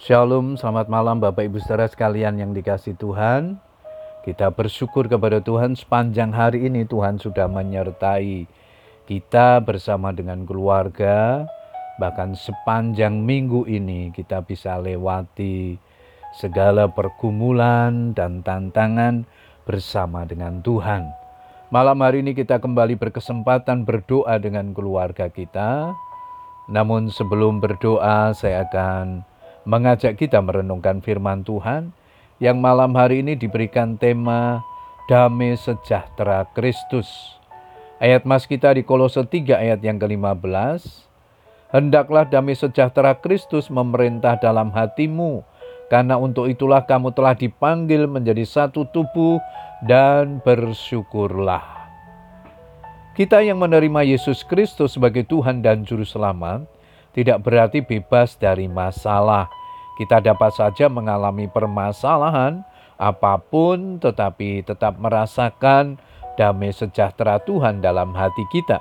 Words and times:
Shalom, 0.00 0.56
selamat 0.56 0.88
malam 0.88 1.20
Bapak 1.20 1.44
Ibu 1.44 1.60
Saudara 1.60 1.84
sekalian 1.84 2.40
yang 2.40 2.56
dikasih 2.56 2.96
Tuhan. 2.96 3.60
Kita 4.24 4.48
bersyukur 4.48 5.12
kepada 5.12 5.44
Tuhan 5.44 5.76
sepanjang 5.76 6.32
hari 6.32 6.72
ini 6.72 6.88
Tuhan 6.88 7.20
sudah 7.20 7.44
menyertai 7.44 8.48
kita 9.04 9.60
bersama 9.60 10.08
dengan 10.08 10.48
keluarga. 10.48 11.44
Bahkan 12.00 12.32
sepanjang 12.32 13.12
minggu 13.12 13.68
ini 13.68 14.08
kita 14.16 14.40
bisa 14.40 14.80
lewati 14.80 15.76
segala 16.32 16.88
pergumulan 16.88 18.16
dan 18.16 18.40
tantangan 18.40 19.28
bersama 19.68 20.24
dengan 20.24 20.64
Tuhan. 20.64 21.12
Malam 21.68 22.00
hari 22.00 22.24
ini 22.24 22.32
kita 22.32 22.56
kembali 22.56 22.96
berkesempatan 22.96 23.84
berdoa 23.84 24.40
dengan 24.40 24.72
keluarga 24.72 25.28
kita. 25.28 25.92
Namun 26.72 27.12
sebelum 27.12 27.60
berdoa 27.60 28.32
saya 28.32 28.64
akan 28.64 29.28
mengajak 29.70 30.18
kita 30.18 30.42
merenungkan 30.42 30.98
firman 30.98 31.46
Tuhan 31.46 31.94
yang 32.42 32.58
malam 32.58 32.90
hari 32.98 33.22
ini 33.22 33.38
diberikan 33.38 33.94
tema 33.94 34.66
Damai 35.06 35.54
Sejahtera 35.54 36.42
Kristus. 36.58 37.06
Ayat 38.02 38.26
mas 38.26 38.50
kita 38.50 38.74
di 38.74 38.82
Kolose 38.82 39.22
3 39.22 39.62
ayat 39.62 39.78
yang 39.78 40.02
ke-15. 40.02 41.06
Hendaklah 41.70 42.26
damai 42.26 42.58
sejahtera 42.58 43.14
Kristus 43.14 43.70
memerintah 43.70 44.34
dalam 44.42 44.74
hatimu, 44.74 45.46
karena 45.86 46.18
untuk 46.18 46.50
itulah 46.50 46.82
kamu 46.82 47.14
telah 47.14 47.38
dipanggil 47.38 48.10
menjadi 48.10 48.42
satu 48.42 48.90
tubuh 48.90 49.38
dan 49.86 50.42
bersyukurlah. 50.42 51.62
Kita 53.14 53.38
yang 53.38 53.62
menerima 53.62 54.02
Yesus 54.02 54.42
Kristus 54.42 54.98
sebagai 54.98 55.22
Tuhan 55.22 55.62
dan 55.62 55.86
Juru 55.86 56.02
Selamat 56.02 56.66
tidak 57.14 57.46
berarti 57.46 57.86
bebas 57.86 58.34
dari 58.34 58.66
masalah 58.66 59.59
kita 60.00 60.24
dapat 60.24 60.56
saja 60.56 60.88
mengalami 60.88 61.44
permasalahan 61.44 62.64
apa 62.96 63.36
pun, 63.36 64.00
tetapi 64.00 64.64
tetap 64.64 64.96
merasakan 64.96 66.00
damai 66.40 66.72
sejahtera 66.72 67.36
Tuhan 67.44 67.84
dalam 67.84 68.16
hati 68.16 68.48
kita. 68.48 68.80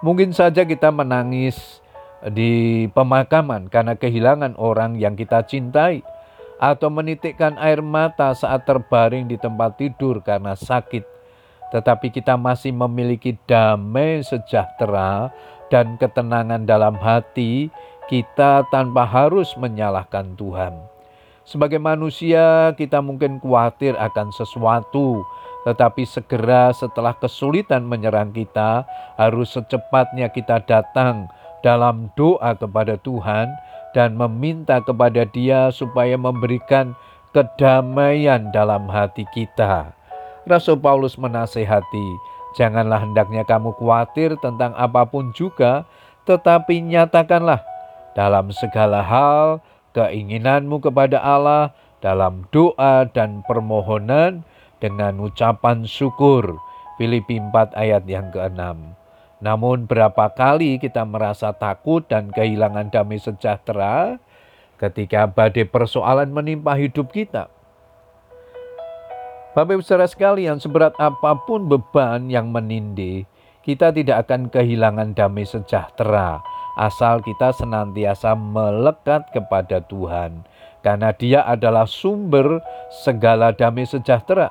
Mungkin 0.00 0.32
saja 0.32 0.64
kita 0.64 0.88
menangis 0.88 1.84
di 2.32 2.88
pemakaman 2.96 3.68
karena 3.68 4.00
kehilangan 4.00 4.56
orang 4.56 4.96
yang 4.96 5.12
kita 5.12 5.44
cintai, 5.44 6.00
atau 6.56 6.88
menitikkan 6.88 7.60
air 7.60 7.84
mata 7.84 8.32
saat 8.32 8.64
terbaring 8.64 9.28
di 9.28 9.36
tempat 9.36 9.76
tidur 9.76 10.24
karena 10.24 10.56
sakit, 10.56 11.04
tetapi 11.68 12.08
kita 12.08 12.40
masih 12.40 12.72
memiliki 12.72 13.36
damai 13.44 14.24
sejahtera 14.24 15.28
dan 15.68 15.98
ketenangan 16.00 16.64
dalam 16.64 16.94
hati 16.96 17.68
kita 18.08 18.68
tanpa 18.68 19.08
harus 19.08 19.56
menyalahkan 19.56 20.36
Tuhan. 20.36 20.76
Sebagai 21.44 21.76
manusia, 21.76 22.72
kita 22.72 23.04
mungkin 23.04 23.36
khawatir 23.36 23.92
akan 24.00 24.32
sesuatu, 24.32 25.20
tetapi 25.68 26.08
segera 26.08 26.72
setelah 26.72 27.12
kesulitan 27.16 27.84
menyerang 27.84 28.32
kita, 28.32 28.88
harus 29.20 29.52
secepatnya 29.52 30.32
kita 30.32 30.64
datang 30.64 31.28
dalam 31.60 32.08
doa 32.16 32.56
kepada 32.56 32.96
Tuhan 33.00 33.52
dan 33.92 34.16
meminta 34.16 34.80
kepada 34.80 35.28
Dia 35.28 35.68
supaya 35.68 36.16
memberikan 36.16 36.96
kedamaian 37.36 38.48
dalam 38.52 38.88
hati 38.88 39.28
kita. 39.36 39.92
Rasul 40.44 40.76
Paulus 40.80 41.16
menasehati, 41.16 42.08
janganlah 42.56 43.00
hendaknya 43.04 43.44
kamu 43.48 43.72
khawatir 43.76 44.36
tentang 44.40 44.76
apa 44.76 45.08
pun 45.08 45.32
juga, 45.36 45.88
tetapi 46.28 46.84
nyatakanlah 46.84 47.73
dalam 48.14 48.50
segala 48.54 49.02
hal 49.02 49.60
keinginanmu 49.94 50.82
kepada 50.82 51.22
Allah 51.22 51.74
dalam 52.02 52.46
doa 52.50 53.06
dan 53.10 53.42
permohonan 53.46 54.42
dengan 54.82 55.22
ucapan 55.22 55.86
syukur. 55.86 56.58
Filipi 56.94 57.42
4 57.42 57.74
ayat 57.74 58.06
yang 58.06 58.30
ke-6. 58.30 58.78
Namun 59.42 59.90
berapa 59.90 60.30
kali 60.30 60.78
kita 60.78 61.02
merasa 61.02 61.50
takut 61.50 62.06
dan 62.06 62.30
kehilangan 62.30 62.94
damai 62.94 63.18
sejahtera 63.18 64.22
ketika 64.78 65.26
badai 65.26 65.66
persoalan 65.66 66.30
menimpa 66.30 66.78
hidup 66.78 67.10
kita. 67.10 67.50
Bapak 69.54 69.78
Ibu 69.78 69.82
saudara 69.86 70.10
sekalian, 70.10 70.58
seberat 70.58 70.98
apa 70.98 71.38
pun 71.46 71.66
beban 71.70 72.26
yang 72.26 72.50
menindih, 72.50 73.22
kita 73.62 73.94
tidak 73.94 74.26
akan 74.26 74.50
kehilangan 74.50 75.14
damai 75.14 75.46
sejahtera 75.46 76.42
asal 76.74 77.22
kita 77.22 77.54
senantiasa 77.54 78.34
melekat 78.34 79.30
kepada 79.30 79.82
Tuhan, 79.86 80.42
karena 80.82 81.10
Dia 81.14 81.46
adalah 81.46 81.86
sumber 81.86 82.60
segala 83.02 83.54
damai 83.54 83.86
sejahtera. 83.86 84.50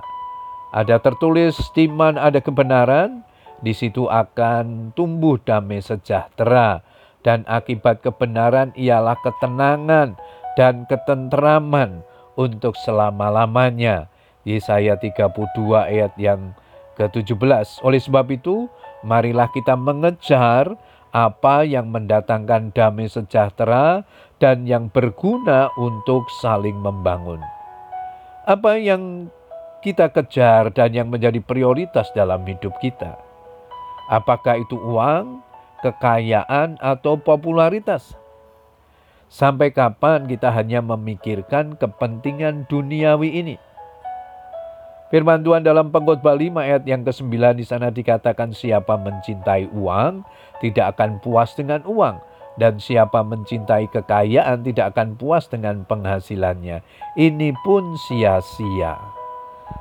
Ada 0.74 0.98
tertulis, 0.98 1.60
di 1.78 1.86
mana 1.86 2.34
ada 2.34 2.42
kebenaran, 2.42 3.22
di 3.62 3.72
situ 3.72 4.10
akan 4.10 4.92
tumbuh 4.98 5.38
damai 5.38 5.84
sejahtera, 5.84 6.82
dan 7.22 7.46
akibat 7.48 8.04
kebenaran 8.04 8.74
ialah 8.76 9.16
ketenangan 9.22 10.18
dan 10.60 10.84
ketenteraman 10.90 12.04
untuk 12.36 12.74
selama-lamanya. 12.82 14.10
Yesaya 14.44 15.00
32 15.00 15.32
ayat 15.72 16.12
yang 16.20 16.52
ke-17. 17.00 17.80
Oleh 17.82 18.02
sebab 18.02 18.28
itu, 18.34 18.68
marilah 19.02 19.48
kita 19.56 19.74
mengejar 19.80 20.76
apa 21.14 21.62
yang 21.62 21.94
mendatangkan 21.94 22.74
damai 22.74 23.06
sejahtera 23.06 24.02
dan 24.42 24.66
yang 24.66 24.90
berguna 24.90 25.70
untuk 25.78 26.26
saling 26.42 26.74
membangun. 26.82 27.38
Apa 28.50 28.82
yang 28.82 29.30
kita 29.86 30.10
kejar 30.10 30.74
dan 30.74 30.90
yang 30.92 31.14
menjadi 31.14 31.38
prioritas 31.38 32.10
dalam 32.18 32.42
hidup 32.50 32.74
kita? 32.82 33.16
Apakah 34.10 34.60
itu 34.60 34.74
uang, 34.74 35.46
kekayaan, 35.86 36.82
atau 36.82 37.16
popularitas? 37.16 38.18
Sampai 39.30 39.70
kapan 39.70 40.26
kita 40.26 40.50
hanya 40.50 40.82
memikirkan 40.82 41.78
kepentingan 41.78 42.66
duniawi 42.68 43.38
ini? 43.38 43.56
Firman 45.14 45.46
Tuhan 45.46 45.62
dalam 45.62 45.94
pengkhotbah 45.94 46.34
5 46.34 46.58
ayat 46.58 46.90
yang 46.90 47.06
ke-9 47.06 47.38
di 47.54 47.62
sana 47.62 47.94
dikatakan 47.94 48.50
siapa 48.50 48.98
mencintai 48.98 49.70
uang 49.70 50.26
tidak 50.58 50.98
akan 50.98 51.22
puas 51.22 51.54
dengan 51.54 51.86
uang 51.86 52.18
dan 52.58 52.82
siapa 52.82 53.22
mencintai 53.22 53.94
kekayaan 53.94 54.66
tidak 54.66 54.98
akan 54.98 55.14
puas 55.14 55.46
dengan 55.46 55.86
penghasilannya. 55.86 56.82
Ini 57.14 57.54
pun 57.62 57.94
sia-sia. 58.10 58.98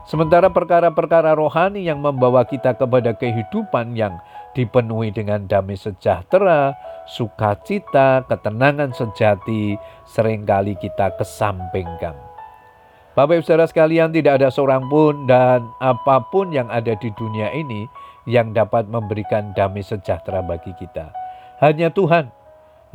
Sementara 0.05 0.53
perkara-perkara 0.53 1.33
rohani 1.33 1.89
yang 1.89 2.05
membawa 2.05 2.45
kita 2.45 2.77
kepada 2.77 3.17
kehidupan 3.17 3.97
yang 3.97 4.21
dipenuhi 4.53 5.17
dengan 5.17 5.49
damai 5.49 5.81
sejahtera, 5.81 6.77
sukacita, 7.09 8.21
ketenangan 8.29 8.93
sejati, 8.93 9.81
sering 10.05 10.45
kali 10.45 10.77
kita 10.77 11.09
kesampingkan. 11.17 12.32
Bapak 13.13 13.37
Ibu 13.37 13.45
Saudara 13.45 13.69
sekalian 13.69 14.09
tidak 14.09 14.41
ada 14.41 14.49
seorang 14.49 14.89
pun 14.89 15.29
dan 15.29 15.69
apa 15.85 16.25
pun 16.33 16.49
yang 16.49 16.65
ada 16.73 16.97
di 16.97 17.13
dunia 17.13 17.53
ini 17.53 17.85
yang 18.25 18.57
dapat 18.57 18.89
memberikan 18.89 19.53
damai 19.53 19.85
sejahtera 19.85 20.41
bagi 20.41 20.73
kita. 20.81 21.13
Hanya 21.61 21.93
Tuhan 21.93 22.33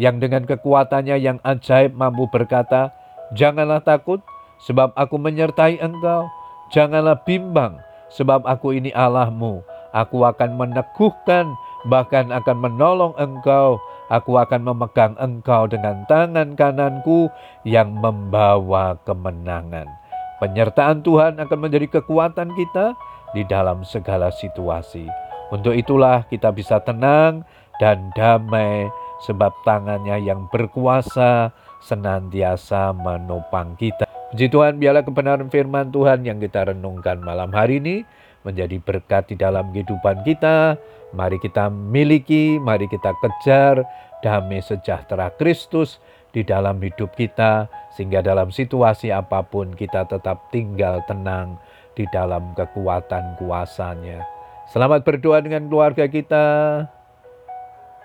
yang 0.01 0.17
dengan 0.17 0.49
kekuatannya 0.49 1.21
yang 1.21 1.37
ajaib 1.45 1.93
mampu 1.93 2.25
berkata, 2.33 2.89
Janganlah 3.37 3.85
takut 3.85 4.17
sebab 4.65 4.89
aku 4.97 5.21
menyertai 5.21 5.77
engkau. 5.85 6.25
Janganlah 6.73 7.21
bimbang 7.21 7.77
sebab 8.09 8.41
aku 8.49 8.73
ini 8.73 8.89
Allahmu. 8.97 9.61
Aku 9.93 10.25
akan 10.25 10.57
meneguhkan 10.57 11.53
bahkan 11.85 12.33
akan 12.33 12.57
menolong 12.57 13.13
engkau. 13.21 13.77
Aku 14.09 14.41
akan 14.41 14.65
memegang 14.65 15.13
engkau 15.21 15.69
dengan 15.69 16.09
tangan 16.09 16.57
kananku 16.57 17.29
yang 17.67 17.93
membawa 17.93 18.97
kemenangan. 19.05 20.06
Penyertaan 20.37 21.01
Tuhan 21.01 21.41
akan 21.41 21.59
menjadi 21.59 21.97
kekuatan 21.97 22.53
kita 22.53 22.93
di 23.33 23.41
dalam 23.49 23.81
segala 23.81 24.29
situasi. 24.29 25.09
Untuk 25.49 25.73
itulah 25.73 26.29
kita 26.29 26.53
bisa 26.53 26.77
tenang 26.85 27.41
dan 27.81 28.13
damai 28.13 28.85
sebab 29.25 29.49
tangannya 29.65 30.21
yang 30.21 30.45
berkuasa 30.53 31.49
senantiasa 31.81 32.93
menopang 32.93 33.73
kita. 33.81 34.05
Puji 34.29 34.51
Tuhan, 34.51 34.77
biarlah 34.77 35.07
kebenaran 35.07 35.49
firman 35.49 35.89
Tuhan 35.89 36.21
yang 36.27 36.37
kita 36.37 36.69
renungkan 36.69 37.23
malam 37.23 37.49
hari 37.49 37.79
ini 37.79 38.03
menjadi 38.45 38.77
berkat 38.77 39.33
di 39.33 39.35
dalam 39.39 39.71
kehidupan 39.73 40.21
kita. 40.21 40.77
Mari 41.15 41.39
kita 41.39 41.71
miliki, 41.71 42.59
mari 42.59 42.85
kita 42.91 43.15
kejar 43.23 43.81
damai 44.19 44.59
sejahtera 44.59 45.31
Kristus 45.39 46.03
di 46.35 46.45
dalam 46.45 46.77
hidup 46.77 47.17
kita, 47.17 47.65
sehingga 47.97 48.21
dalam 48.21 48.53
situasi 48.53 49.09
apa 49.09 49.41
pun 49.41 49.73
kita 49.73 50.05
tetap 50.05 50.53
tinggal 50.53 51.01
tenang 51.09 51.57
di 51.97 52.05
dalam 52.13 52.53
kekuatan 52.53 53.41
kuasanya. 53.41 54.21
Selamat 54.69 55.01
berdoa 55.01 55.41
dengan 55.41 55.65
keluarga 55.65 56.05
kita. 56.05 56.45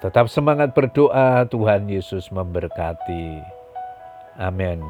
Tetap 0.01 0.33
semangat 0.33 0.73
berdoa, 0.73 1.45
Tuhan 1.45 1.93
Yesus 1.93 2.33
memberkati. 2.33 3.45
Amin. 4.41 4.81